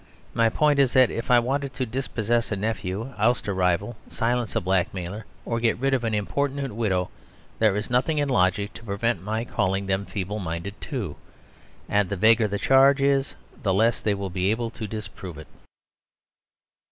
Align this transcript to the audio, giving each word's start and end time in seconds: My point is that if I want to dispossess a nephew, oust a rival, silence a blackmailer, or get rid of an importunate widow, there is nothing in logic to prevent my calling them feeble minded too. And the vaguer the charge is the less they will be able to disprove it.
My 0.33 0.49
point 0.49 0.79
is 0.79 0.93
that 0.93 1.11
if 1.11 1.29
I 1.29 1.37
want 1.37 1.71
to 1.71 1.85
dispossess 1.85 2.51
a 2.51 2.55
nephew, 2.55 3.13
oust 3.19 3.47
a 3.47 3.53
rival, 3.53 3.97
silence 4.09 4.55
a 4.55 4.59
blackmailer, 4.59 5.27
or 5.45 5.59
get 5.59 5.77
rid 5.77 5.93
of 5.93 6.03
an 6.03 6.15
importunate 6.15 6.71
widow, 6.73 7.11
there 7.59 7.75
is 7.75 7.91
nothing 7.91 8.17
in 8.17 8.27
logic 8.27 8.73
to 8.73 8.83
prevent 8.83 9.21
my 9.21 9.45
calling 9.45 9.85
them 9.85 10.07
feeble 10.07 10.39
minded 10.39 10.73
too. 10.81 11.17
And 11.87 12.09
the 12.09 12.15
vaguer 12.15 12.47
the 12.47 12.57
charge 12.57 12.99
is 12.99 13.35
the 13.61 13.75
less 13.75 14.01
they 14.01 14.15
will 14.15 14.31
be 14.31 14.49
able 14.49 14.71
to 14.71 14.87
disprove 14.87 15.37
it. 15.37 15.45